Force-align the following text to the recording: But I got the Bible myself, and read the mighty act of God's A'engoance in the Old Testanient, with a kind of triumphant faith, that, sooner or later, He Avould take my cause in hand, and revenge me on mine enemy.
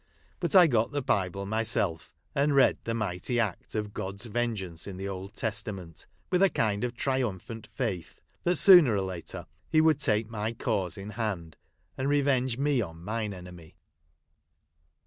But 0.39 0.55
I 0.55 0.65
got 0.65 0.89
the 0.91 1.03
Bible 1.03 1.45
myself, 1.45 2.11
and 2.33 2.55
read 2.55 2.79
the 2.85 2.95
mighty 2.95 3.39
act 3.39 3.75
of 3.75 3.93
God's 3.93 4.27
A'engoance 4.27 4.87
in 4.87 4.97
the 4.97 5.07
Old 5.07 5.35
Testanient, 5.35 6.07
with 6.31 6.41
a 6.41 6.49
kind 6.49 6.83
of 6.83 6.95
triumphant 6.95 7.67
faith, 7.75 8.19
that, 8.43 8.55
sooner 8.55 8.95
or 8.95 9.01
later, 9.03 9.45
He 9.69 9.79
Avould 9.79 10.01
take 10.03 10.27
my 10.27 10.53
cause 10.53 10.97
in 10.97 11.11
hand, 11.11 11.55
and 11.99 12.09
revenge 12.09 12.57
me 12.57 12.81
on 12.81 13.03
mine 13.03 13.31
enemy. 13.31 13.75